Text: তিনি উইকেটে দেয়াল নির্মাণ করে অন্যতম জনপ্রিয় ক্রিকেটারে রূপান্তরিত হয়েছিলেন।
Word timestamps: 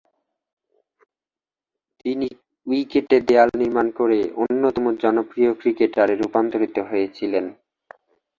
তিনি 1.99 2.27
উইকেটে 2.67 3.17
দেয়াল 3.27 3.49
নির্মাণ 3.61 3.87
করে 3.99 4.19
অন্যতম 4.43 4.85
জনপ্রিয় 5.03 5.51
ক্রিকেটারে 5.59 6.13
রূপান্তরিত 6.15 6.75
হয়েছিলেন। 6.89 7.45